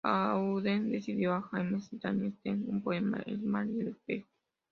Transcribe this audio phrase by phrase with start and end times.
[0.03, 4.27] Auden dedicó a James y Tania Stern su poema "El mar y el espejo".